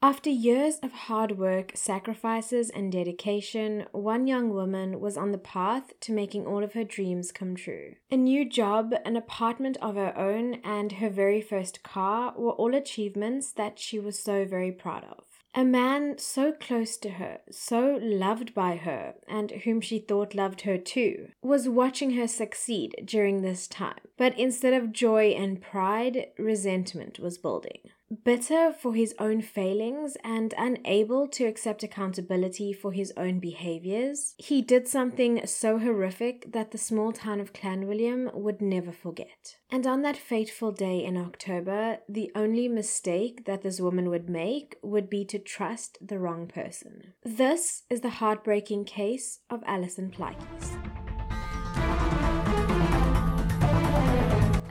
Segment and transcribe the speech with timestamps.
[0.00, 5.92] After years of hard work, sacrifices, and dedication, one young woman was on the path
[6.02, 7.96] to making all of her dreams come true.
[8.08, 12.76] A new job, an apartment of her own, and her very first car were all
[12.76, 15.24] achievements that she was so very proud of.
[15.52, 20.60] A man so close to her, so loved by her, and whom she thought loved
[20.60, 23.98] her too, was watching her succeed during this time.
[24.16, 27.80] But instead of joy and pride, resentment was building.
[28.24, 34.62] Bitter for his own failings and unable to accept accountability for his own behaviors, he
[34.62, 39.56] did something so horrific that the small town of Clanwilliam would never forget.
[39.70, 44.76] And on that fateful day in October, the only mistake that this woman would make
[44.82, 47.12] would be to trust the wrong person.
[47.24, 50.97] This is the heartbreaking case of Alison Plaatjies.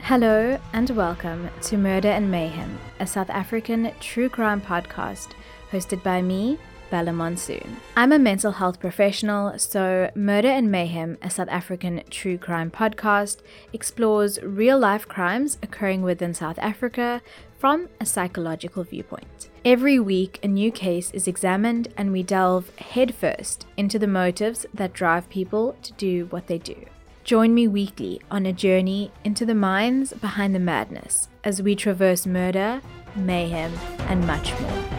[0.08, 5.32] Hello and welcome to Murder and Mayhem, a South African true crime podcast
[5.70, 6.56] hosted by me,
[6.90, 7.76] Bella Monsoon.
[7.94, 13.42] I'm a mental health professional, so Murder and Mayhem, a South African true crime podcast,
[13.74, 17.20] explores real life crimes occurring within South Africa
[17.58, 19.50] from a psychological viewpoint.
[19.62, 24.94] Every week, a new case is examined and we delve headfirst into the motives that
[24.94, 26.86] drive people to do what they do.
[27.28, 32.24] Join me weekly on a journey into the minds behind the madness as we traverse
[32.24, 32.80] murder,
[33.16, 33.70] mayhem,
[34.08, 34.97] and much more.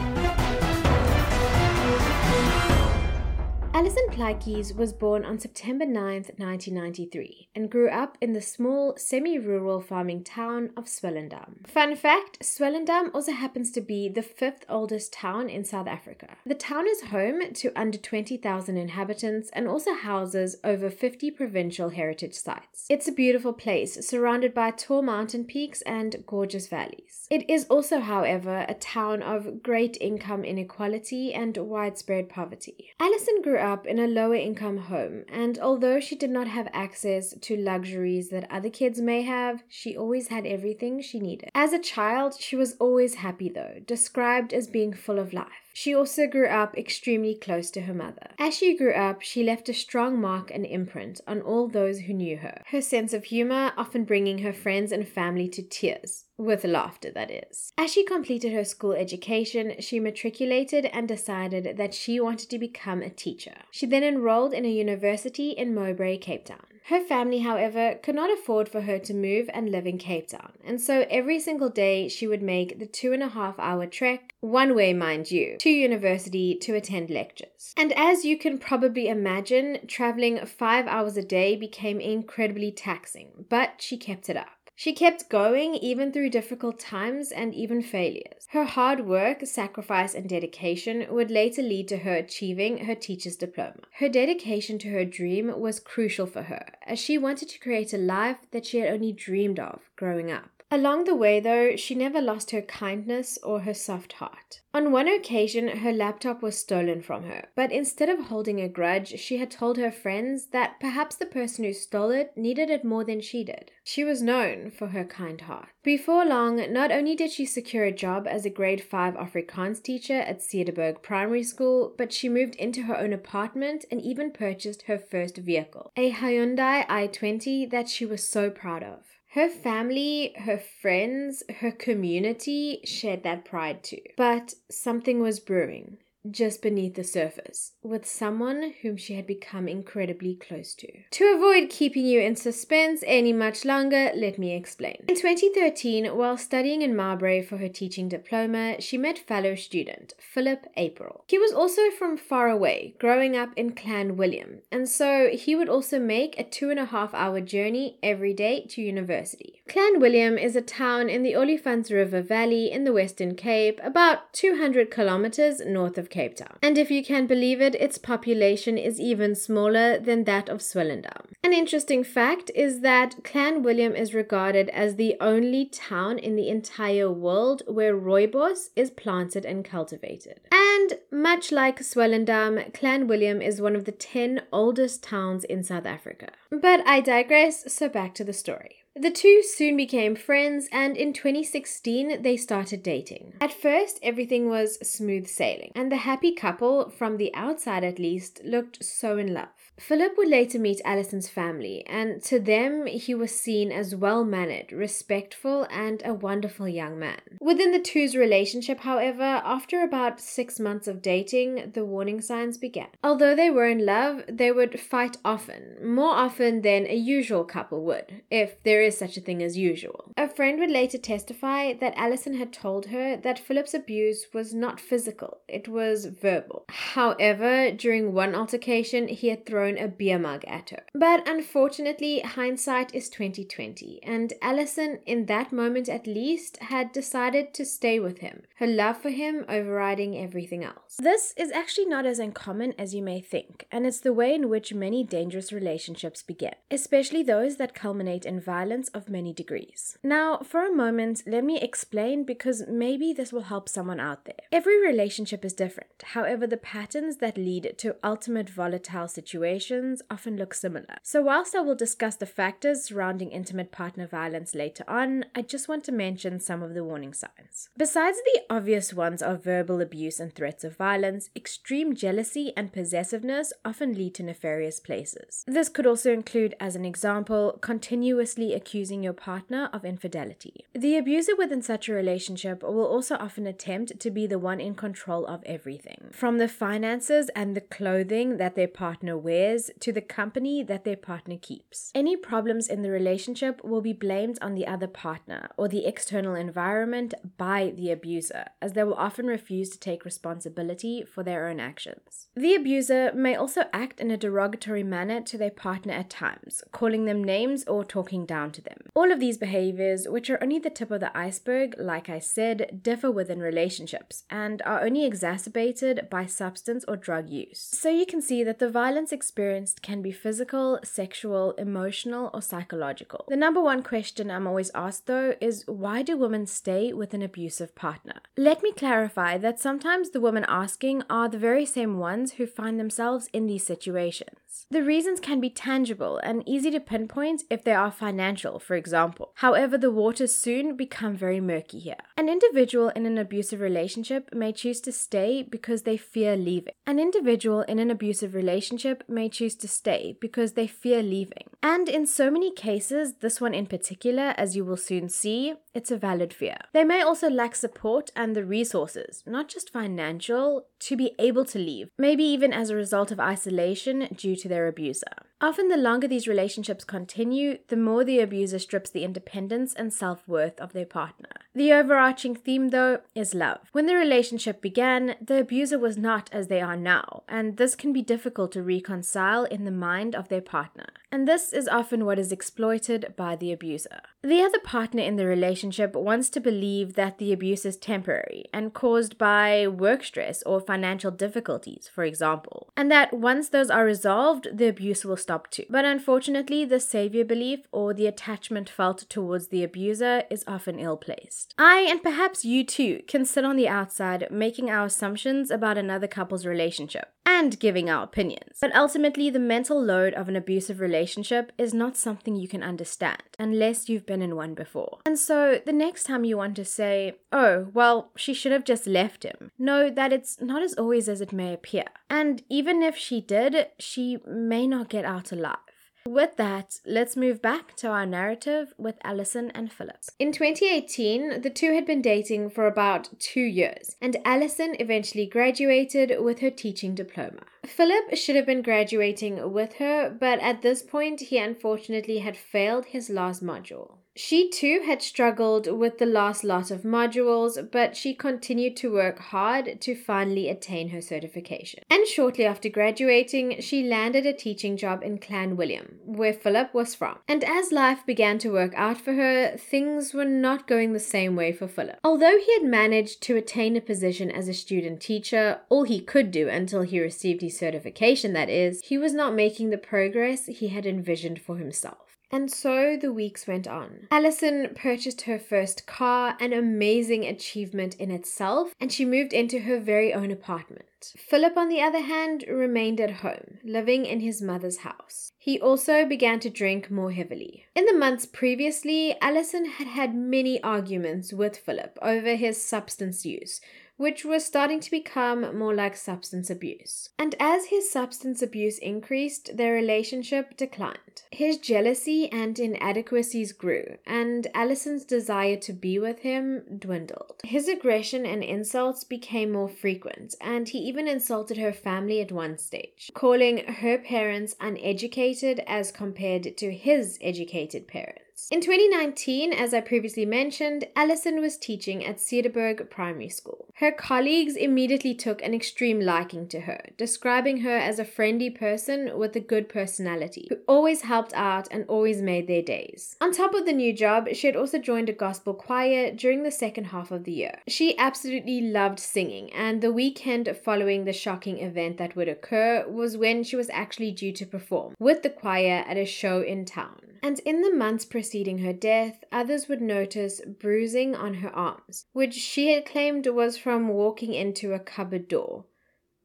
[3.79, 9.39] Alison Plaatjies was born on September 9, 1993, and grew up in the small, semi
[9.39, 11.65] rural farming town of Swellendam.
[11.65, 16.35] Fun fact Swellendam also happens to be the fifth oldest town in South Africa.
[16.45, 22.33] The town is home to under 20,000 inhabitants and also houses over 50 provincial heritage
[22.33, 22.85] sites.
[22.89, 27.27] It's a beautiful place, surrounded by tall mountain peaks and gorgeous valleys.
[27.31, 32.89] It is also, however, a town of great income inequality and widespread poverty.
[32.99, 36.67] Alison grew up up in a lower income home, and although she did not have
[36.73, 41.49] access to luxuries that other kids may have, she always had everything she needed.
[41.53, 45.69] As a child, she was always happy though, described as being full of life.
[45.73, 48.31] She also grew up extremely close to her mother.
[48.37, 52.13] As she grew up, she left a strong mark and imprint on all those who
[52.13, 52.63] knew her.
[52.67, 56.25] Her sense of humor often bringing her friends and family to tears.
[56.39, 57.73] With laughter, that is.
[57.77, 63.01] As she completed her school education, she matriculated and decided that she wanted to become
[63.01, 63.55] a teacher.
[63.71, 66.63] She then enrolled in a university in Mowbray, Cape Town.
[66.85, 70.53] Her family, however, could not afford for her to move and live in Cape Town,
[70.63, 74.33] and so every single day she would make the two and a half hour trek,
[74.39, 77.73] one way, mind you, to university to attend lectures.
[77.77, 83.73] And as you can probably imagine, traveling five hours a day became incredibly taxing, but
[83.79, 84.47] she kept it up.
[84.79, 88.47] She kept going even through difficult times and even failures.
[88.51, 93.81] Her hard work, sacrifice, and dedication would later lead to her achieving her teacher's diploma.
[93.95, 97.97] Her dedication to her dream was crucial for her, as she wanted to create a
[97.97, 100.58] life that she had only dreamed of growing up.
[100.71, 104.61] Along the way, though, she never lost her kindness or her soft heart.
[104.71, 109.19] On one occasion, her laptop was stolen from her, but instead of holding a grudge,
[109.19, 113.03] she had told her friends that perhaps the person who stole it needed it more
[113.03, 113.71] than she did.
[113.83, 115.69] She was known for her kind heart.
[115.81, 120.19] Before long, not only did she secure a job as a grade 5 Afrikaans teacher
[120.19, 124.99] at Cederberg Primary School, but she moved into her own apartment and even purchased her
[124.99, 129.18] first vehicle, a Hyundai i20 that she was so proud of.
[129.33, 134.01] Her family, her friends, her community shared that pride too.
[134.17, 135.99] But something was brewing
[136.31, 140.87] just beneath the surface with someone whom she had become incredibly close to.
[141.11, 145.05] To avoid keeping you in suspense any much longer, let me explain.
[145.07, 150.67] In 2013, while studying in Mowbray for her teaching diploma, she met fellow student Philip
[150.77, 151.23] April.
[151.27, 155.99] He was also from far away, growing up in Clanwilliam, and so he would also
[155.99, 159.61] make a two and a half hour journey every day to university.
[159.67, 164.91] Clanwilliam is a town in the Olifants River Valley in the Western Cape, about 200
[164.91, 166.57] kilometers north of Cape Town.
[166.61, 171.27] And if you can believe it, its population is even smaller than that of Swellendam.
[171.43, 177.09] An interesting fact is that Clanwilliam is regarded as the only town in the entire
[177.11, 180.41] world where rooibos is planted and cultivated.
[180.51, 186.29] And much like Swellendam, Clanwilliam is one of the 10 oldest towns in South Africa.
[186.51, 188.83] But I digress, so back to the story.
[188.99, 193.35] The two soon became friends, and in 2016, they started dating.
[193.39, 198.41] At first, everything was smooth sailing, and the happy couple, from the outside at least,
[198.43, 199.47] looked so in love.
[199.79, 204.71] Philip would later meet Alison's family, and to them, he was seen as well mannered,
[204.71, 207.21] respectful, and a wonderful young man.
[207.39, 212.87] Within the two's relationship, however, after about six months of dating, the warning signs began.
[213.03, 217.83] Although they were in love, they would fight often, more often than a usual couple
[217.85, 220.11] would, if there is such a thing as usual.
[220.17, 224.79] A friend would later testify that Alison had told her that Philip's abuse was not
[224.79, 226.65] physical, it was verbal.
[226.69, 230.83] However, during one altercation, he had thrown thrown a beer mug at her.
[230.93, 237.65] But unfortunately, hindsight is 2020, and Allison, in that moment at least, had decided to
[237.65, 240.97] stay with him, her love for him overriding everything else.
[240.99, 244.49] This is actually not as uncommon as you may think, and it's the way in
[244.49, 249.97] which many dangerous relationships begin, especially those that culminate in violence of many degrees.
[250.03, 254.35] Now, for a moment, let me explain because maybe this will help someone out there.
[254.51, 255.89] Every relationship is different.
[256.13, 260.97] However, the patterns that lead to ultimate volatile situations situations often look similar.
[261.03, 265.67] So, whilst I will discuss the factors surrounding intimate partner violence later on, I just
[265.67, 267.69] want to mention some of the warning signs.
[267.77, 273.51] Besides the obvious ones of verbal abuse and threats of violence, extreme jealousy and possessiveness
[273.65, 275.43] often lead to nefarious places.
[275.47, 280.65] This could also include, as an example, continuously accusing your partner of infidelity.
[280.73, 284.75] The abuser within such a relationship will also often attempt to be the one in
[284.75, 289.38] control of everything, from the finances and the clothing that their partner wears
[289.79, 291.91] to the company that their partner keeps.
[291.95, 296.35] Any problems in the relationship will be blamed on the other partner or the external
[296.35, 301.59] environment by the abuser, as they will often refuse to take responsibility for their own
[301.59, 302.27] actions.
[302.35, 307.05] The abuser may also act in a derogatory manner to their partner at times, calling
[307.05, 308.79] them names or talking down to them.
[308.95, 312.79] All of these behaviors, which are only the tip of the iceberg, like I said,
[312.83, 317.59] differ within relationships and are only exacerbated by substance or drug use.
[317.59, 323.25] So you can see that the violence experienced can be physical, sexual, emotional, or psychological.
[323.27, 327.21] The number one question I'm always asked though is why do women stay with an
[327.21, 328.15] abusive partner?
[328.35, 332.79] Let me clarify that sometimes the women asking are the very same ones who find
[332.79, 334.39] themselves in these situations.
[334.71, 339.31] The reasons can be tangible and easy to pinpoint if they are financial, for example.
[339.35, 341.97] However, the waters soon become very murky here.
[342.17, 346.73] An individual in an abusive relationship may choose to stay because they fear leaving.
[346.85, 351.49] An individual in an abusive relationship may choose to stay because they fear leaving.
[351.61, 355.91] And in so many cases, this one in particular, as you will soon see, it's
[355.91, 356.57] a valid fear.
[356.73, 361.59] They may also lack support and the resources, not just financial, to be able to
[361.59, 365.28] leave, maybe even as a result of isolation due to their abuser.
[365.41, 370.27] Often, the longer these relationships continue, the more the abuser strips the independence and self
[370.27, 371.29] worth of their partner.
[371.55, 373.59] The overarching theme, though, is love.
[373.71, 377.91] When the relationship began, the abuser was not as they are now, and this can
[377.91, 380.87] be difficult to reconcile in the mind of their partner.
[381.11, 384.01] And this is often what is exploited by the abuser.
[384.21, 388.73] The other partner in the relationship wants to believe that the abuse is temporary and
[388.73, 394.49] caused by work stress or financial difficulties, for example, and that once those are resolved,
[394.53, 395.65] the abuse will stop too.
[395.69, 400.97] But unfortunately, the savior belief or the attachment felt towards the abuser is often ill
[400.97, 401.53] placed.
[401.59, 406.07] I, and perhaps you too, can sit on the outside making our assumptions about another
[406.07, 408.57] couple's relationship and giving our opinions.
[408.59, 413.21] But ultimately, the mental load of an abusive relationship is not something you can understand
[413.37, 414.97] unless you've been in one before.
[415.05, 418.87] And so, the next time you want to say, oh, well, she should have just
[418.87, 421.85] left him, know that it's not as always as it may appear.
[422.09, 425.68] And even if she did, she may not get out alive.
[426.07, 429.97] With that, let's move back to our narrative with Alison and Philip.
[430.17, 436.15] In 2018, the two had been dating for about two years, and Alison eventually graduated
[436.19, 437.43] with her teaching diploma.
[437.65, 442.87] Philip should have been graduating with her, but at this point, he unfortunately had failed
[442.87, 443.98] his last module.
[444.21, 449.17] She too had struggled with the last lot of modules, but she continued to work
[449.17, 451.83] hard to finally attain her certification.
[451.89, 457.19] And shortly after graduating, she landed a teaching job in Clanwilliam, where Philip was from.
[457.29, 461.37] And as life began to work out for her, things were not going the same
[461.37, 461.97] way for Philip.
[462.03, 466.29] Although he had managed to attain a position as a student teacher, all he could
[466.29, 470.67] do until he received his certification, that is, he was not making the progress he
[470.67, 472.08] had envisioned for himself.
[472.31, 474.07] And so the weeks went on.
[474.11, 479.79] Alison purchased her first car, an amazing achievement in itself, and she moved into her
[479.79, 481.13] very own apartment.
[481.17, 485.31] Philip, on the other hand, remained at home, living in his mother's house.
[485.37, 487.65] He also began to drink more heavily.
[487.75, 493.61] In the months previously, Alison had had many arguments with Philip over his substance use,
[493.99, 497.09] which was starting to become more like substance abuse.
[497.19, 501.23] And as his substance abuse increased, their relationship declined.
[501.31, 507.41] His jealousy and inadequacies grew, and Allison's desire to be with him dwindled.
[507.43, 512.57] His aggression and insults became more frequent, and he even insulted her family at one
[512.57, 518.28] stage, calling her parents uneducated as compared to his educated parents.
[518.51, 523.67] In 2019, as I previously mentioned, Alison was teaching at Cederberg Primary School.
[523.75, 529.19] Her colleagues immediately took an extreme liking to her, describing her as a friendly person
[529.19, 533.15] with a good personality, who always helped out and always made their days.
[533.21, 536.49] On top of the new job, she had also joined a gospel choir during the
[536.49, 537.59] second half of the year.
[537.67, 543.15] She absolutely loved singing, and the weekend following the shocking event that would occur was
[543.15, 546.99] when she was actually due to perform with the choir at a show in town.
[547.21, 552.33] And in the months preceding her death, others would notice bruising on her arms, which
[552.33, 555.65] she had claimed was from walking into a cupboard door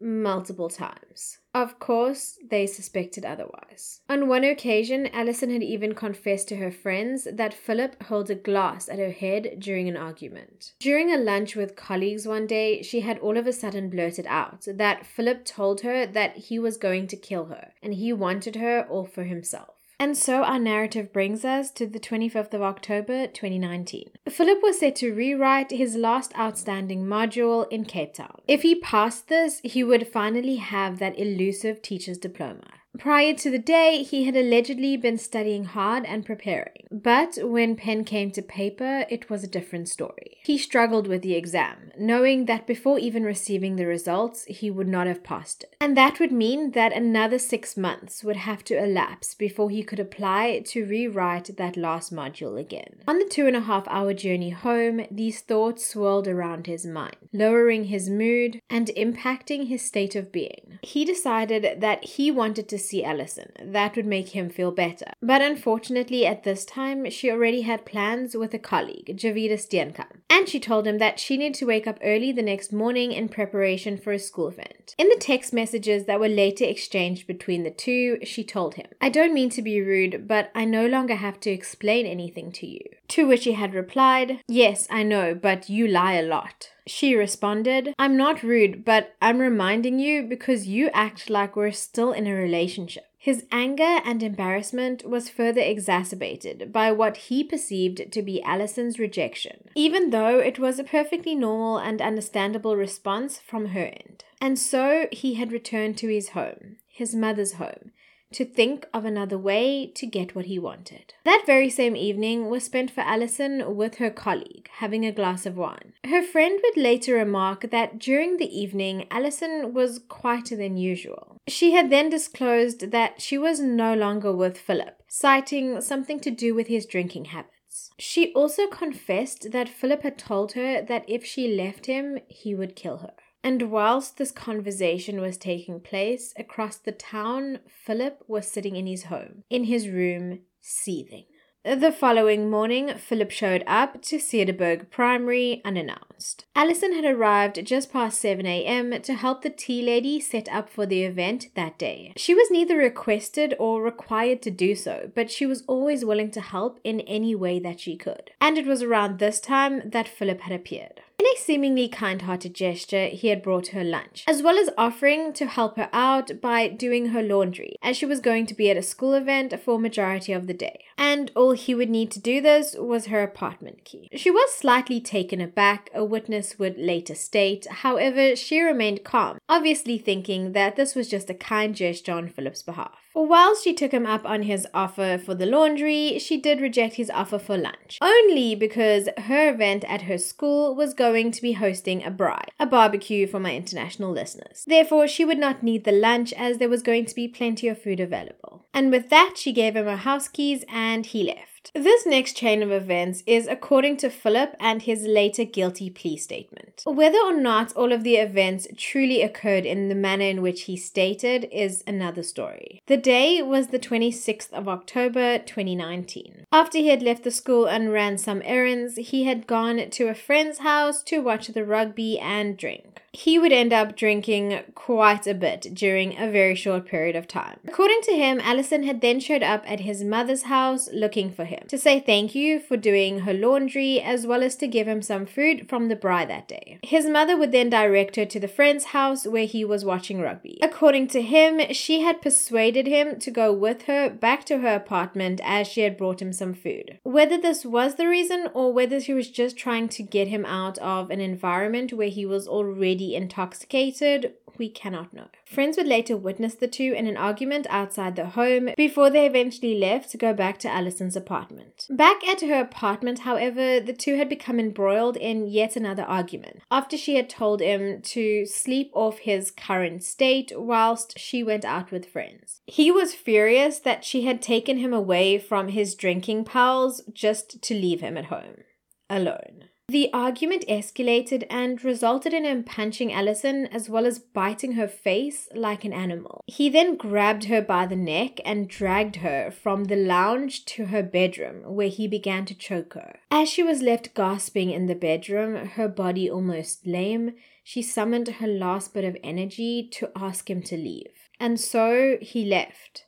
[0.01, 1.39] multiple times.
[1.55, 4.01] Of course, they suspected otherwise.
[4.09, 8.89] On one occasion, Alison had even confessed to her friends that Philip held a glass
[8.89, 10.75] at her head during an argument.
[10.81, 14.67] During a lunch with colleagues one day, she had all of a sudden blurted out
[14.67, 18.87] that Philip told her that he was going to kill her and he wanted her
[18.89, 19.71] all for himself.
[19.99, 24.11] And so our narrative brings us to the 25th of October 2019.
[24.29, 28.41] Philip was set to rewrite his last outstanding module in Cape Town.
[28.49, 32.74] If he passed this, he would finally have that elusive teacher's diploma.
[32.99, 36.87] Prior to the day, he had allegedly been studying hard and preparing.
[36.91, 40.39] But when pen came to paper, it was a different story.
[40.45, 45.07] He struggled with the exam, knowing that before even receiving the results, he would not
[45.09, 45.75] have passed it.
[45.81, 49.99] And that would mean that another six months would have to elapse before he could
[49.99, 53.01] apply to rewrite that last module again.
[53.09, 57.17] On the two and a half hour journey home, these thoughts swirled around his mind,
[57.33, 60.79] lowering his mood and impacting his state of being.
[60.83, 63.53] He decided that he wanted to see Alison.
[63.63, 65.13] That would make him feel better.
[65.23, 70.49] But unfortunately, at this time, she already had plans with a colleague, Javida Steenkamp, and
[70.49, 73.97] she told him that she needed to wake up early the next morning in preparation
[73.97, 74.95] for a school event.
[74.99, 79.09] In the text messages that were later exchanged between the two, she told him, I
[79.09, 82.85] don't mean to be rude, but I no longer have to explain anything to you.
[83.09, 86.71] To which he had replied, Yes, I know, but you lie a lot.
[86.87, 92.13] She responded, I'm not rude, but I'm reminding you because you act like we're still
[92.13, 93.05] in a relationship.
[93.25, 99.71] His anger and embarrassment was further exacerbated by what he perceived to be Alison's rejection,
[99.75, 104.25] even though it was a perfectly normal and understandable response from her end.
[104.43, 107.93] And so he had returned to his home, his mother's home,
[108.35, 111.15] to think of another way to get what he wanted.
[111.25, 115.57] That very same evening was spent for Alison with her colleague, having a glass of
[115.57, 115.95] wine.
[116.05, 121.39] Her friend would later remark that during the evening, Alison was quieter than usual.
[121.47, 126.55] She had then disclosed that she was no longer with Philip, citing something to do
[126.55, 127.91] with his drinking habits.
[127.99, 132.75] She also confessed that Philip had told her that if she left him, he would
[132.77, 133.15] kill her.
[133.45, 139.05] And whilst this conversation was taking place across the town, Philip was sitting in his
[139.05, 141.27] home, in his room, seething.
[141.63, 146.47] The following morning, Philip showed up to Cederberg Primary unannounced.
[146.55, 149.01] Alison had arrived just past 7 a.m.
[149.03, 152.13] to help the tea lady set up for the event that day.
[152.17, 156.41] She was neither requested or required to do so, but she was always willing to
[156.41, 158.31] help in any way that she could.
[158.41, 161.01] And it was around this time that Philip had appeared.
[161.17, 165.33] In a seemingly kind hearted gesture, he had brought her lunch, as well as offering
[165.35, 168.77] to help her out by doing her laundry, as she was going to be at
[168.77, 170.85] a school event for majority of the day.
[170.99, 174.09] And all he would need to do this was her apartment key.
[174.17, 179.99] She was slightly taken aback, a witness would later state, however, she remained calm, obviously
[179.99, 183.04] thinking that this was just a kind gesture on Philip's behalf.
[183.15, 187.11] While she took him up on his offer for the laundry, she did reject his
[187.11, 192.05] offer for lunch, only because her event at her school was going to be hosting
[192.05, 194.65] a braai, a barbecue for my international listeners.
[194.67, 197.81] Therefore, she would not need the lunch as there was going to be plenty of
[197.81, 198.67] food available.
[198.75, 201.54] And with that, she gave him her house keys and he left.
[201.75, 206.83] This next chain of events is according to Philip and his later guilty plea statement.
[206.85, 210.77] Whether or not all of the events truly occurred in the manner in which he
[210.77, 212.83] stated is another story.
[212.87, 216.47] The day was the 26th of October 2019.
[216.53, 220.15] After he had left the school and ran some errands, he had gone to a
[220.15, 223.03] friend's house to watch the rugby and drink.
[223.15, 227.59] He would end up drinking quite a bit during a very short period of time.
[227.67, 231.65] According to him, Allison had then showed up at his mother's house looking for him
[231.69, 235.27] to say thank you for doing her laundry as well as to give him some
[235.27, 236.79] food from the braai that day.
[236.83, 240.59] His mother would then direct her to the friend's house where he was watching rugby.
[240.61, 245.41] According to him, she had persuaded him to go with her back to her apartment
[245.45, 246.99] as she had brought him some food.
[247.05, 250.79] Whether this was the reason or whether she was just trying to get him out
[250.79, 255.29] of an environment where he was already intoxicated, we cannot know.
[255.45, 259.79] Friends would later witness the two in an argument outside the home before they eventually
[259.79, 261.87] left to go back to Allison's apartment.
[261.91, 266.97] Back at her apartment, however, the two had become embroiled in yet another argument after
[266.97, 272.07] she had told him to sleep off his current state whilst she went out with
[272.07, 272.61] friends.
[272.67, 277.75] He was furious that she had taken him away from his drinking pals just to
[277.75, 278.63] leave him at home
[279.11, 279.65] alone.
[279.89, 285.49] The argument escalated and resulted in him punching Allison as well as biting her face
[285.55, 286.41] like an animal.
[286.47, 291.03] He then grabbed her by the neck and dragged her from the lounge to her
[291.03, 293.19] bedroom, where he began to choke her.
[293.31, 298.49] As she was left gasping in the bedroom, her body almost lame, she summoned her
[298.49, 301.29] last bit of energy to ask him to leave.
[301.39, 303.05] And so he left.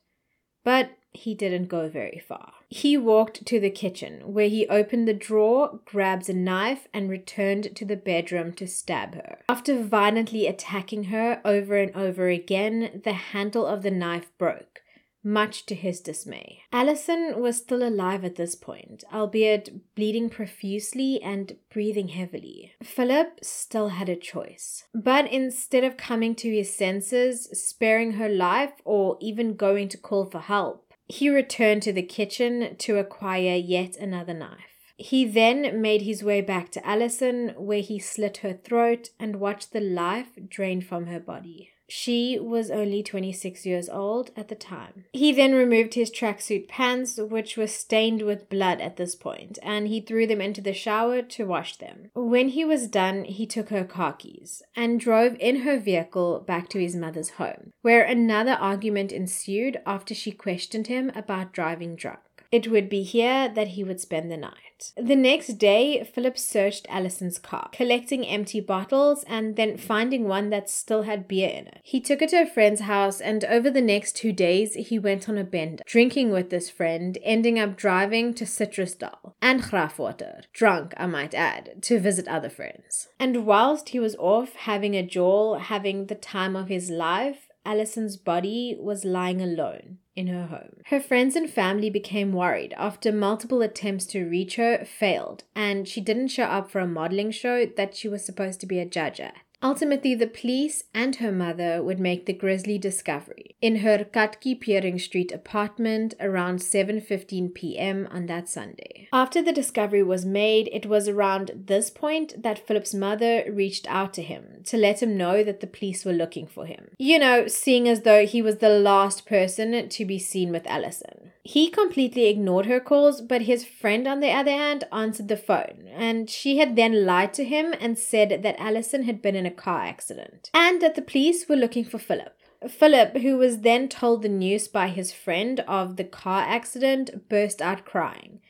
[0.62, 2.52] But he didn't go very far.
[2.68, 7.76] He walked to the kitchen, where he opened the drawer, grabbed a knife, and returned
[7.76, 9.38] to the bedroom to stab her.
[9.48, 14.82] After violently attacking her over and over again, the handle of the knife broke
[15.26, 16.60] much to his dismay.
[16.72, 22.72] Allison was still alive at this point, albeit bleeding profusely and breathing heavily.
[22.82, 24.84] Philip still had a choice.
[24.94, 30.26] But instead of coming to his senses, sparing her life, or even going to call
[30.26, 34.76] for help, he returned to the kitchen to acquire yet another knife.
[34.96, 39.72] He then made his way back to Allison, where he slit her throat and watched
[39.72, 41.70] the life drain from her body.
[41.88, 45.04] She was only 26 years old at the time.
[45.12, 49.86] He then removed his tracksuit pants, which were stained with blood at this point, and
[49.86, 52.10] he threw them into the shower to wash them.
[52.14, 56.68] When he was done, he took her car keys and drove in her vehicle back
[56.70, 62.20] to his mother's home, where another argument ensued after she questioned him about driving drunk.
[62.52, 64.92] It would be here that he would spend the night.
[64.96, 70.68] The next day, Philip searched Allison's car, collecting empty bottles and then finding one that
[70.68, 71.80] still had beer in it.
[71.82, 75.28] He took it to a friend's house, and over the next two days, he went
[75.28, 80.92] on a bender, drinking with this friend, ending up driving to Citrusdal and Graafwater, drunk,
[80.98, 83.08] I might add, to visit other friends.
[83.18, 88.16] And whilst he was off having a jaw, having the time of his life, Allison's
[88.16, 90.80] body was lying alone in her home.
[90.86, 96.00] Her friends and family became worried after multiple attempts to reach her failed, and she
[96.00, 99.20] didn't show up for a modeling show that she was supposed to be a judge
[99.20, 99.36] at.
[99.62, 104.98] Ultimately, the police and her mother would make the grisly discovery in her Katki Piering
[104.98, 108.06] Street apartment around 7:15 p.m.
[108.10, 109.08] on that Sunday.
[109.12, 114.12] After the discovery was made, it was around this point that Philip's mother reached out
[114.14, 116.90] to him to let him know that the police were looking for him.
[116.98, 121.15] You know, seeing as though he was the last person to be seen with Allison.
[121.46, 125.88] He completely ignored her calls, but his friend, on the other hand, answered the phone,
[125.94, 129.52] and she had then lied to him and said that Allison had been in a
[129.52, 132.36] car accident and that the police were looking for Philip.
[132.68, 137.62] Philip, who was then told the news by his friend of the car accident, burst
[137.62, 138.40] out crying,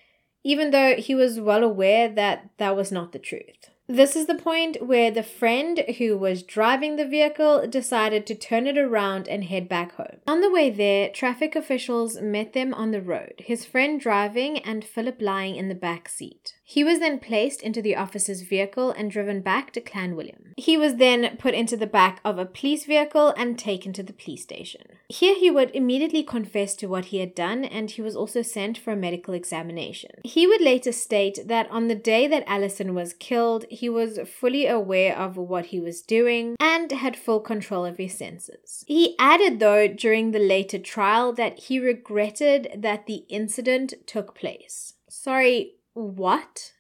[0.43, 3.69] even though he was well aware that that was not the truth.
[3.89, 8.67] This is the point where the friend who was driving the vehicle decided to turn
[8.67, 10.19] it around and head back home.
[10.27, 14.85] On the way there, traffic officials met them on the road, his friend driving and
[14.85, 16.56] Philip lying in the back seat.
[16.69, 20.53] He was then placed into the officer's vehicle and driven back to Clanwilliam.
[20.57, 24.13] He was then put into the back of a police vehicle and taken to the
[24.13, 24.83] police station.
[25.09, 28.79] Here he would immediately confess to what he had done and he was also sent
[28.79, 30.11] for a medical examination.
[30.25, 34.67] He would later state that on the day that Allison was killed, he was fully
[34.67, 38.85] aware of what he was doing and had full control of his senses.
[38.89, 44.95] He added, though, during the later trial that he regretted that the incident took place.
[45.09, 46.73] Sorry, what?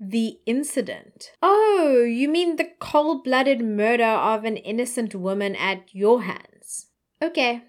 [0.00, 1.32] The incident.
[1.42, 6.86] Oh, you mean the cold blooded murder of an innocent woman at your hands?
[7.22, 7.62] Okay,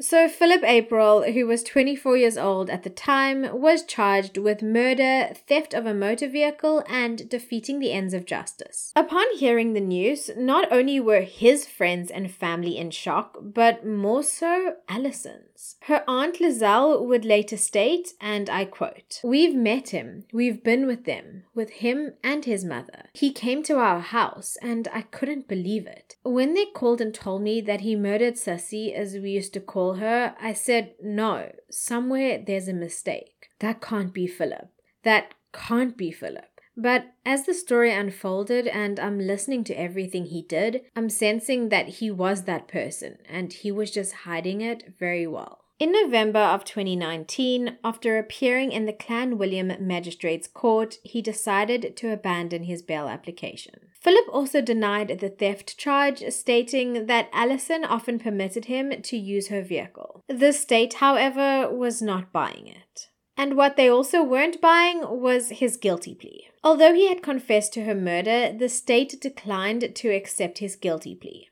[0.00, 5.30] So, Philip April, who was 24 years old at the time, was charged with murder,
[5.34, 8.92] theft of a motor vehicle, and defeating the ends of justice.
[8.94, 14.22] Upon hearing the news, not only were his friends and family in shock, but more
[14.22, 15.57] so Allison's.
[15.82, 21.04] Her aunt Lizelle would later state, and I quote, We've met him, we've been with
[21.04, 23.06] them, with him and his mother.
[23.12, 26.14] He came to our house, and I couldn't believe it.
[26.22, 29.94] When they called and told me that he murdered Sussy, as we used to call
[29.94, 33.48] her, I said, No, somewhere there's a mistake.
[33.58, 34.68] That can't be Philip.
[35.02, 36.57] That can't be Philip.
[36.80, 41.88] But as the story unfolded and I'm listening to everything he did, I'm sensing that
[41.88, 45.64] he was that person and he was just hiding it very well.
[45.80, 52.64] In November of 2019, after appearing in the Clanwilliam Magistrates Court, he decided to abandon
[52.64, 53.74] his bail application.
[54.00, 59.62] Philip also denied the theft charge, stating that Allison often permitted him to use her
[59.62, 60.22] vehicle.
[60.28, 63.08] The state, however, was not buying it.
[63.38, 66.48] And what they also weren't buying was his guilty plea.
[66.64, 71.48] Although he had confessed to her murder, the state declined to accept his guilty plea.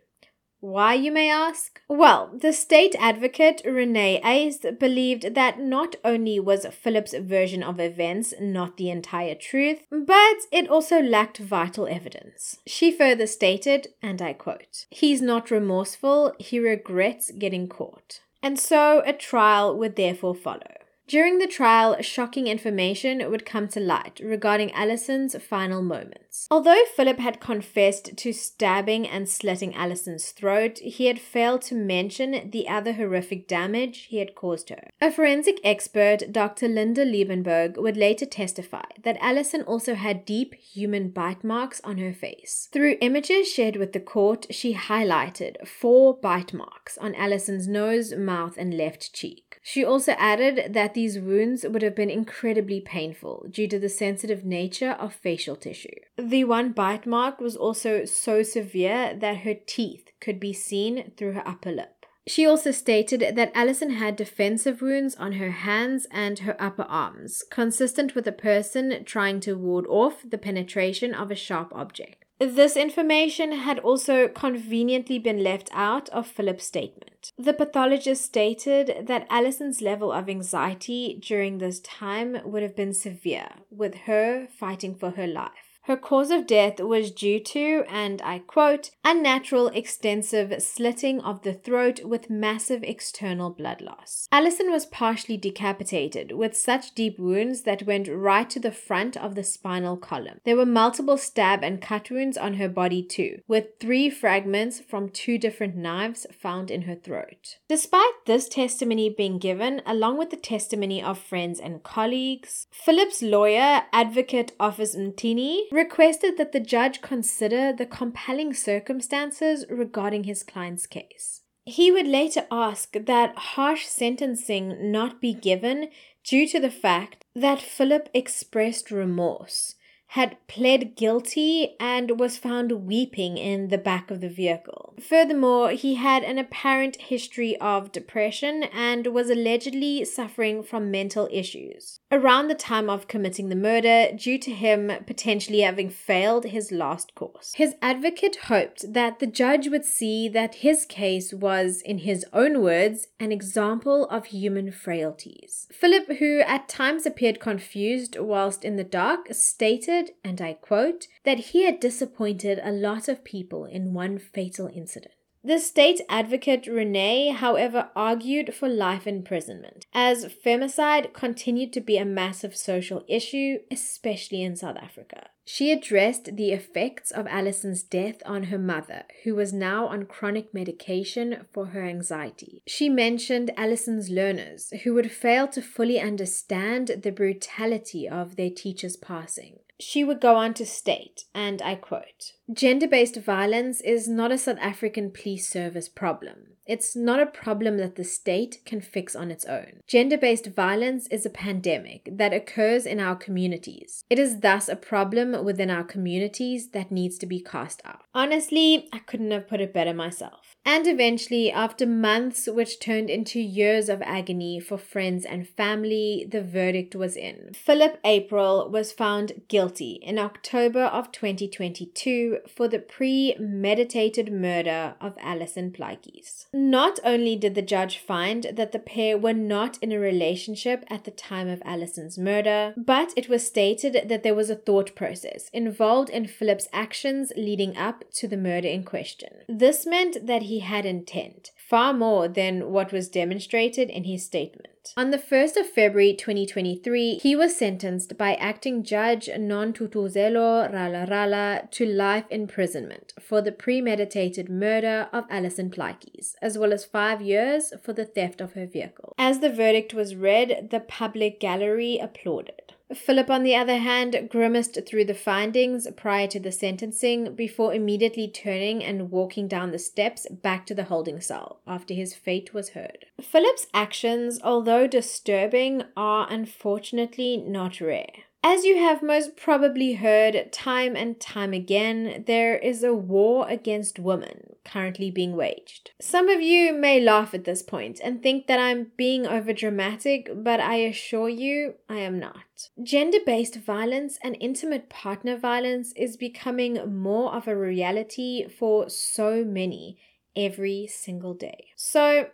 [0.58, 1.80] Why, you may ask?
[1.88, 8.34] Well, the state advocate Renee Ace believed that not only was Philip's version of events
[8.40, 12.58] not the entire truth, but it also lacked vital evidence.
[12.66, 18.22] She further stated, and I quote, He's not remorseful, he regrets getting caught.
[18.42, 20.75] And so a trial would therefore follow.
[21.08, 26.48] During the trial, shocking information would come to light regarding Allison's final moments.
[26.50, 32.50] Although Philip had confessed to stabbing and slitting Allison's throat, he had failed to mention
[32.50, 34.90] the other horrific damage he had caused her.
[35.00, 36.66] A forensic expert, Dr.
[36.66, 42.12] Linda Liebenberg, would later testify that Allison also had deep human bite marks on her
[42.12, 42.68] face.
[42.72, 48.56] Through images shared with the court, she highlighted four bite marks on Allison's nose, mouth,
[48.58, 49.45] and left cheek.
[49.68, 54.44] She also added that these wounds would have been incredibly painful due to the sensitive
[54.44, 55.98] nature of facial tissue.
[56.16, 61.32] The one bite mark was also so severe that her teeth could be seen through
[61.32, 62.06] her upper lip.
[62.28, 67.42] She also stated that Allison had defensive wounds on her hands and her upper arms,
[67.50, 72.24] consistent with a person trying to ward off the penetration of a sharp object.
[72.38, 77.32] This information had also conveniently been left out of Philip's statement.
[77.38, 83.48] The pathologist stated that Allison's level of anxiety during this time would have been severe,
[83.70, 85.65] with her fighting for her life.
[85.86, 91.54] Her cause of death was due to, and I quote, unnatural extensive slitting of the
[91.54, 94.26] throat with massive external blood loss.
[94.32, 99.36] Allison was partially decapitated with such deep wounds that went right to the front of
[99.36, 100.40] the spinal column.
[100.44, 105.08] There were multiple stab and cut wounds on her body too, with three fragments from
[105.10, 107.58] two different knives found in her throat.
[107.68, 113.82] Despite this testimony being given, along with the testimony of friends and colleagues, Philip's lawyer,
[113.92, 121.42] Advocate Office Mtini, requested that the judge consider the compelling circumstances regarding his client's case.
[121.64, 125.90] He would later ask that harsh sentencing not be given
[126.24, 129.75] due to the fact that Philip expressed remorse
[130.08, 134.94] had pled guilty and was found weeping in the back of the vehicle.
[135.00, 142.00] Furthermore, he had an apparent history of depression and was allegedly suffering from mental issues.
[142.10, 147.14] Around the time of committing the murder, due to him potentially having failed his last
[147.14, 152.24] course, his advocate hoped that the judge would see that his case was, in his
[152.32, 155.66] own words, an example of human frailties.
[155.72, 161.38] Philip, who at times appeared confused whilst in the dark, stated and I quote, that
[161.38, 165.14] he had disappointed a lot of people in one fatal incident.
[165.44, 172.04] The state advocate Renee, however, argued for life imprisonment, as femicide continued to be a
[172.04, 175.28] massive social issue, especially in South Africa.
[175.48, 180.52] She addressed the effects of Allison's death on her mother, who was now on chronic
[180.52, 182.62] medication for her anxiety.
[182.66, 188.96] She mentioned Allison's learners, who would fail to fully understand the brutality of their teacher's
[188.96, 189.60] passing.
[189.78, 194.38] She would go on to state, and I quote Gender based violence is not a
[194.38, 196.55] South African police service problem.
[196.66, 199.80] It's not a problem that the state can fix on its own.
[199.86, 204.04] Gender based violence is a pandemic that occurs in our communities.
[204.10, 208.02] It is thus a problem within our communities that needs to be cast out.
[208.14, 210.56] Honestly, I couldn't have put it better myself.
[210.64, 216.42] And eventually, after months which turned into years of agony for friends and family, the
[216.42, 217.52] verdict was in.
[217.54, 225.70] Philip April was found guilty in October of 2022 for the premeditated murder of Alison
[225.70, 226.46] Plaatjies.
[226.58, 231.04] Not only did the judge find that the pair were not in a relationship at
[231.04, 235.50] the time of Allison's murder, but it was stated that there was a thought process
[235.52, 239.28] involved in Philip's actions leading up to the murder in question.
[239.46, 244.68] This meant that he had intent, far more than what was demonstrated in his statement.
[244.96, 251.08] On the 1st of February 2023, he was sentenced by acting judge Non Nontutuzelo Rala
[251.08, 257.20] Rala to life imprisonment for the premeditated murder of Alison Plaatjies, as well as five
[257.20, 259.14] years for the theft of her vehicle.
[259.18, 262.74] As the verdict was read, the public gallery applauded.
[262.94, 268.28] Philip, on the other hand, grimaced through the findings prior to the sentencing before immediately
[268.28, 272.70] turning and walking down the steps back to the holding cell after his fate was
[272.70, 273.06] heard.
[273.20, 278.12] Philip's actions, although disturbing, are unfortunately not rare.
[278.48, 283.98] As you have most probably heard time and time again, there is a war against
[283.98, 285.90] women currently being waged.
[286.00, 290.60] Some of you may laugh at this point and think that I'm being overdramatic, but
[290.60, 292.70] I assure you I am not.
[292.80, 299.44] Gender based violence and intimate partner violence is becoming more of a reality for so
[299.44, 299.98] many
[300.36, 301.70] every single day.
[301.74, 302.28] So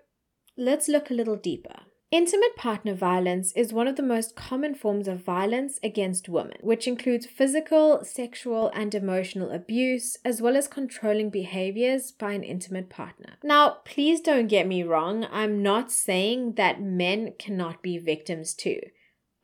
[0.58, 1.86] let's look a little deeper.
[2.12, 6.86] Intimate partner violence is one of the most common forms of violence against women, which
[6.86, 13.38] includes physical, sexual, and emotional abuse, as well as controlling behaviors by an intimate partner.
[13.42, 18.80] Now, please don't get me wrong, I'm not saying that men cannot be victims too.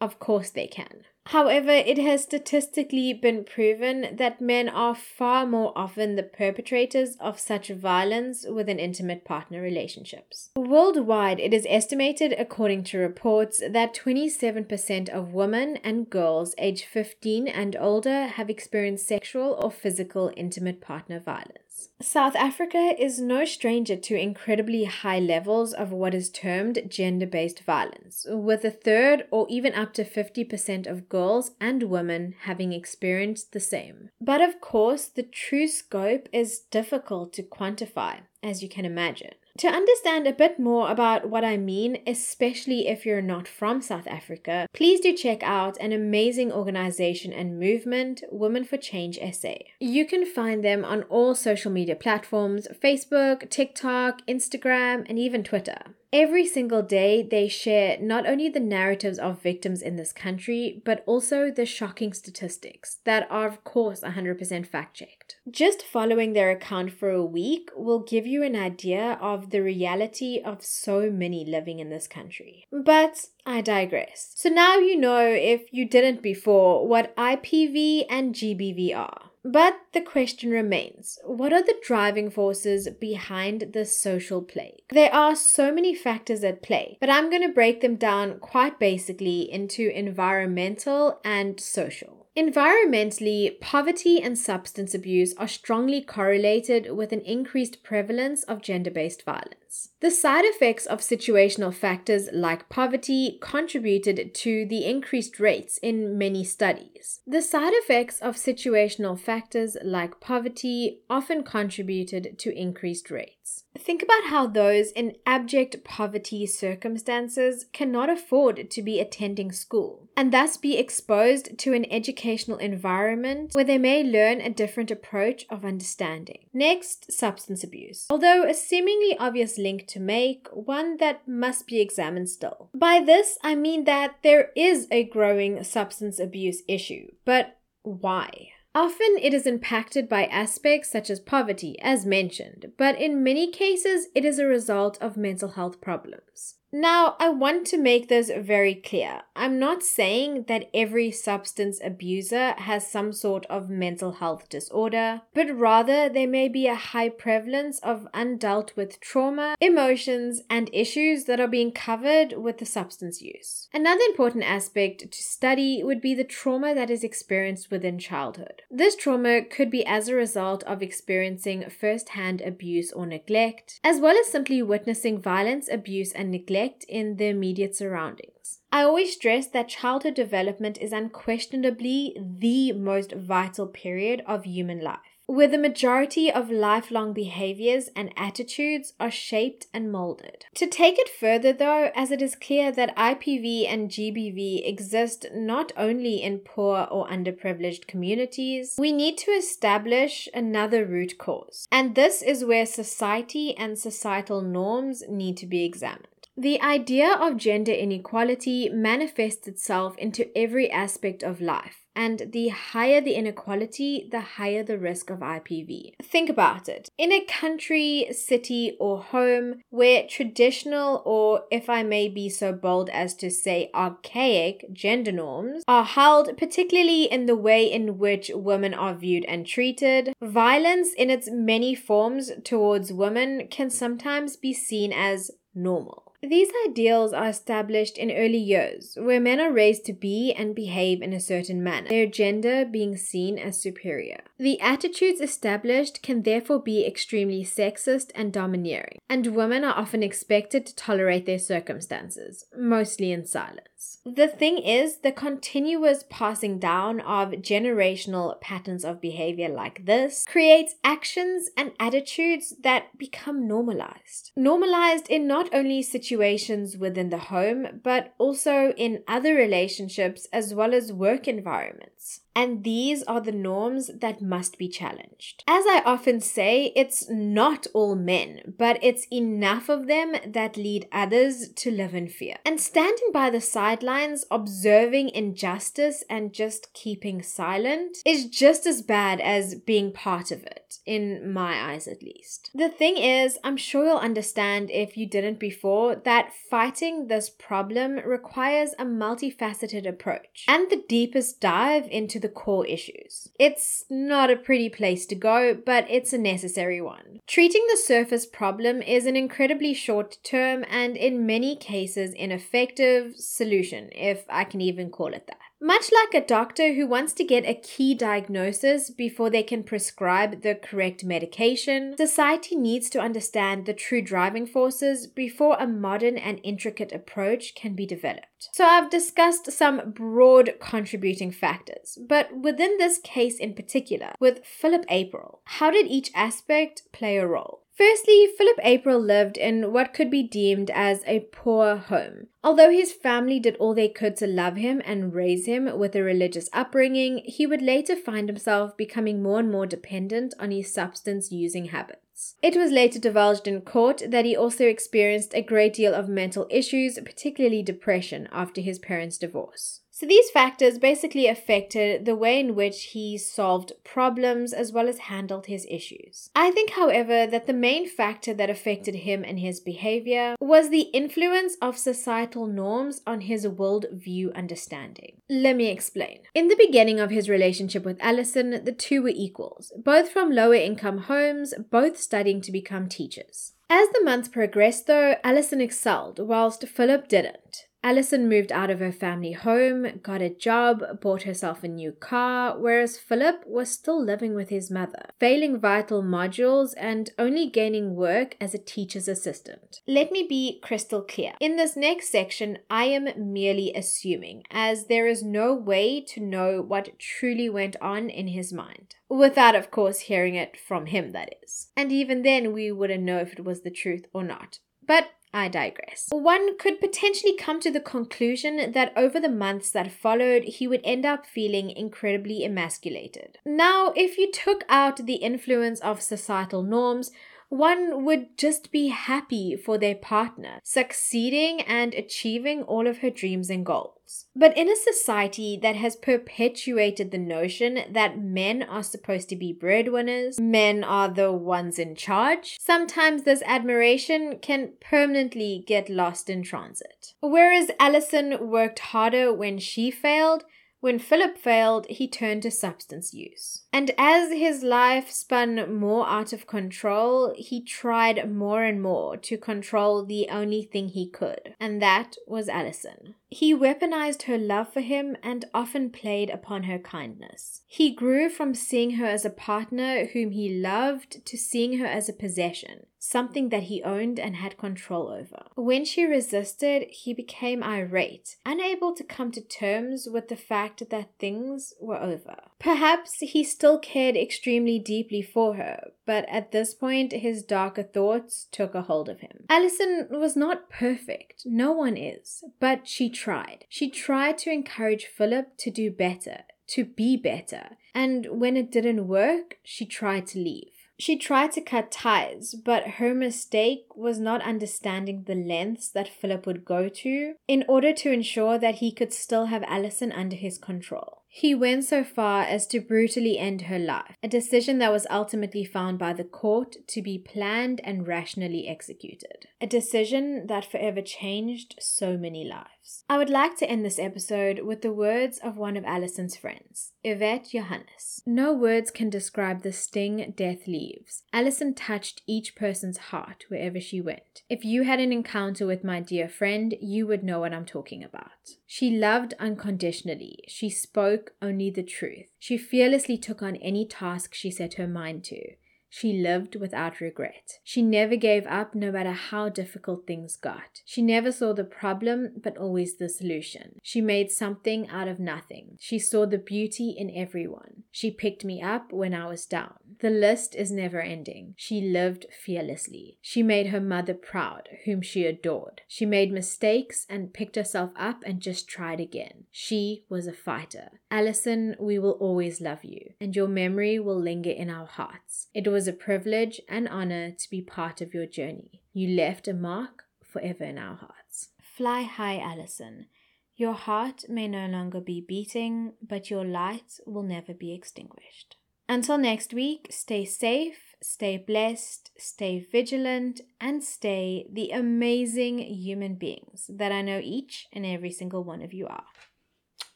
[0.00, 1.04] Of course they can.
[1.28, 7.38] However, it has statistically been proven that men are far more often the perpetrators of
[7.38, 10.48] such violence within intimate partner relationships.
[10.56, 17.46] Worldwide, it is estimated, according to reports, that 27% of women and girls aged 15
[17.46, 21.67] and older have experienced sexual or physical intimate partner violence.
[22.00, 27.64] South Africa is no stranger to incredibly high levels of what is termed gender based
[27.64, 33.52] violence, with a third or even up to 50% of girls and women having experienced
[33.52, 34.10] the same.
[34.20, 39.34] But of course, the true scope is difficult to quantify, as you can imagine.
[39.58, 44.06] To understand a bit more about what I mean, especially if you're not from South
[44.06, 49.54] Africa, please do check out an amazing organization and movement, Women for Change SA.
[49.80, 55.78] You can find them on all social media platforms Facebook, TikTok, Instagram, and even Twitter.
[56.10, 61.02] Every single day, they share not only the narratives of victims in this country, but
[61.04, 65.36] also the shocking statistics that are, of course, 100% fact checked.
[65.50, 70.40] Just following their account for a week will give you an idea of the reality
[70.42, 72.66] of so many living in this country.
[72.72, 74.32] But I digress.
[74.34, 79.27] So now you know, if you didn't before, what IPV and GBV are.
[79.44, 84.82] But the question remains what are the driving forces behind this social plague?
[84.90, 88.78] There are so many factors at play, but I'm going to break them down quite
[88.78, 92.18] basically into environmental and social.
[92.38, 99.24] Environmentally, poverty and substance abuse are strongly correlated with an increased prevalence of gender based
[99.24, 99.67] violence.
[100.00, 106.44] The side effects of situational factors like poverty contributed to the increased rates in many
[106.44, 107.20] studies.
[107.26, 113.64] The side effects of situational factors like poverty often contributed to increased rates.
[113.76, 120.32] Think about how those in abject poverty circumstances cannot afford to be attending school and
[120.32, 125.64] thus be exposed to an educational environment where they may learn a different approach of
[125.64, 126.46] understanding.
[126.52, 128.06] Next, substance abuse.
[128.10, 132.70] Although a seemingly obvious link to make, one that must be examined still.
[132.74, 138.50] By this, I mean that there is a growing substance abuse issue, but why?
[138.74, 144.06] Often it is impacted by aspects such as poverty, as mentioned, but in many cases
[144.14, 146.57] it is a result of mental health problems.
[146.70, 149.22] Now, I want to make this very clear.
[149.34, 155.56] I'm not saying that every substance abuser has some sort of mental health disorder, but
[155.56, 161.40] rather there may be a high prevalence of undealt with trauma, emotions, and issues that
[161.40, 163.68] are being covered with the substance use.
[163.72, 168.60] Another important aspect to study would be the trauma that is experienced within childhood.
[168.70, 174.00] This trauma could be as a result of experiencing first hand abuse or neglect, as
[174.00, 178.60] well as simply witnessing violence, abuse, and neglect neglect in the immediate surroundings.
[178.72, 184.98] I always stress that childhood development is unquestionably the most vital period of human life.
[185.30, 190.46] where the majority of lifelong behaviors and attitudes are shaped and molded.
[190.54, 195.70] To take it further, though, as it is clear that IPV and GBV exist not
[195.76, 201.68] only in poor or underprivileged communities, we need to establish another root cause.
[201.70, 206.08] And this is where society and societal norms need to be examined.
[206.40, 211.84] The idea of gender inequality manifests itself into every aspect of life.
[211.96, 215.94] And the higher the inequality, the higher the risk of IPV.
[216.00, 216.88] Think about it.
[216.96, 222.88] In a country, city, or home where traditional, or if I may be so bold
[222.90, 228.74] as to say archaic, gender norms are held, particularly in the way in which women
[228.74, 234.92] are viewed and treated, violence in its many forms towards women can sometimes be seen
[234.92, 236.07] as normal.
[236.22, 241.00] These ideals are established in early years, where men are raised to be and behave
[241.00, 244.22] in a certain manner, their gender being seen as superior.
[244.36, 250.66] The attitudes established can therefore be extremely sexist and domineering, and women are often expected
[250.66, 253.77] to tolerate their circumstances, mostly in silence.
[254.04, 260.74] The thing is, the continuous passing down of generational patterns of behavior like this creates
[260.82, 264.32] actions and attitudes that become normalized.
[264.34, 270.74] Normalized in not only situations within the home, but also in other relationships as well
[270.74, 275.42] as work environments and these are the norms that must be challenged.
[275.48, 280.86] As I often say, it's not all men, but it's enough of them that lead
[280.92, 282.36] others to live in fear.
[282.46, 289.20] And standing by the sidelines, observing injustice and just keeping silent is just as bad
[289.20, 292.50] as being part of it, in my eyes at least.
[292.54, 297.96] The thing is, I'm sure you'll understand if you didn't before, that fighting this problem
[298.04, 303.28] requires a multifaceted approach and the deepest dive into the core issues.
[303.38, 307.20] It's not a pretty place to go, but it's a necessary one.
[307.26, 313.90] Treating the surface problem is an incredibly short term and, in many cases, ineffective solution,
[313.92, 315.36] if I can even call it that.
[315.60, 320.42] Much like a doctor who wants to get a key diagnosis before they can prescribe
[320.42, 326.40] the correct medication, society needs to understand the true driving forces before a modern and
[326.44, 328.37] intricate approach can be developed.
[328.52, 334.84] So, I've discussed some broad contributing factors, but within this case in particular, with Philip
[334.88, 337.64] April, how did each aspect play a role?
[337.78, 342.26] Firstly, Philip April lived in what could be deemed as a poor home.
[342.42, 346.02] Although his family did all they could to love him and raise him with a
[346.02, 351.30] religious upbringing, he would later find himself becoming more and more dependent on his substance
[351.30, 352.00] using habits.
[352.42, 356.46] It was later divulged in court that he also experienced a great deal of mental
[356.50, 359.80] issues, particularly depression, after his parents' divorce.
[359.98, 364.98] So these factors basically affected the way in which he solved problems as well as
[365.10, 366.30] handled his issues.
[366.36, 370.82] I think, however, that the main factor that affected him and his behavior was the
[370.92, 375.20] influence of societal norms on his worldview understanding.
[375.28, 376.20] Let me explain.
[376.32, 380.54] In the beginning of his relationship with Alison, the two were equals, both from lower
[380.54, 383.54] income homes, both studying to become teachers.
[383.68, 387.64] As the months progressed, though, Alison excelled, whilst Philip didn't.
[387.88, 392.58] Alison moved out of her family home, got a job, bought herself a new car,
[392.58, 398.36] whereas Philip was still living with his mother, failing vital modules and only gaining work
[398.42, 399.80] as a teacher's assistant.
[399.86, 401.32] Let me be crystal clear.
[401.40, 406.60] In this next section, I am merely assuming, as there is no way to know
[406.60, 408.96] what truly went on in his mind.
[409.08, 411.68] Without, of course, hearing it from him, that is.
[411.74, 414.58] And even then, we wouldn't know if it was the truth or not.
[414.86, 416.08] But I digress.
[416.10, 420.80] One could potentially come to the conclusion that over the months that followed, he would
[420.84, 423.38] end up feeling incredibly emasculated.
[423.44, 427.10] Now, if you took out the influence of societal norms,
[427.48, 433.50] one would just be happy for their partner, succeeding and achieving all of her dreams
[433.50, 434.26] and goals.
[434.34, 439.52] But in a society that has perpetuated the notion that men are supposed to be
[439.52, 446.42] breadwinners, men are the ones in charge, sometimes this admiration can permanently get lost in
[446.42, 447.14] transit.
[447.20, 450.44] Whereas Allison worked harder when she failed,
[450.80, 453.62] when Philip failed, he turned to substance use.
[453.72, 459.36] And as his life spun more out of control, he tried more and more to
[459.36, 463.14] control the only thing he could, and that was Alison.
[463.28, 467.62] He weaponized her love for him and often played upon her kindness.
[467.66, 472.08] He grew from seeing her as a partner whom he loved to seeing her as
[472.08, 475.46] a possession something that he owned and had control over.
[475.54, 481.10] When she resisted, he became irate, unable to come to terms with the fact that
[481.18, 482.36] things were over.
[482.58, 488.46] Perhaps he still cared extremely deeply for her, but at this point his darker thoughts
[488.50, 489.44] took a hold of him.
[489.48, 493.64] Allison was not perfect, no one is, but she tried.
[493.68, 499.08] She tried to encourage Philip to do better, to be better, and when it didn't
[499.08, 500.72] work, she tried to leave.
[501.00, 506.44] She tried to cut ties, but her mistake was not understanding the lengths that Philip
[506.44, 510.58] would go to in order to ensure that he could still have Alison under his
[510.58, 511.22] control.
[511.28, 515.64] He went so far as to brutally end her life, a decision that was ultimately
[515.64, 519.46] found by the court to be planned and rationally executed.
[519.60, 522.77] A decision that forever changed so many lives.
[523.08, 526.92] I would like to end this episode with the words of one of Alison's friends,
[527.04, 528.22] Yvette Johannes.
[528.26, 531.22] No words can describe the sting death leaves.
[531.32, 534.42] Alison touched each person's heart wherever she went.
[534.48, 538.04] If you had an encounter with my dear friend, you would know what I'm talking
[538.04, 538.56] about.
[538.66, 540.44] She loved unconditionally.
[540.48, 542.28] She spoke only the truth.
[542.38, 545.54] She fearlessly took on any task she set her mind to.
[545.90, 547.58] She lived without regret.
[547.64, 550.82] She never gave up no matter how difficult things got.
[550.84, 553.78] She never saw the problem, but always the solution.
[553.82, 555.76] She made something out of nothing.
[555.80, 557.84] She saw the beauty in everyone.
[557.90, 559.74] She picked me up when I was down.
[560.00, 561.54] The list is never ending.
[561.56, 563.18] She lived fearlessly.
[563.20, 565.82] She made her mother proud, whom she adored.
[565.88, 569.44] She made mistakes and picked herself up and just tried again.
[569.50, 571.00] She was a fighter.
[571.10, 575.48] Allison, we will always love you, and your memory will linger in our hearts.
[575.54, 578.82] It was a privilege and honor to be part of your journey.
[578.92, 581.50] You left a mark forever in our hearts.
[581.62, 583.06] Fly high, Alison.
[583.54, 588.56] Your heart may no longer be beating, but your light will never be extinguished.
[588.88, 596.70] Until next week, stay safe, stay blessed, stay vigilant, and stay the amazing human beings
[596.72, 599.04] that I know each and every single one of you are.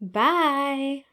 [0.00, 1.04] Bye.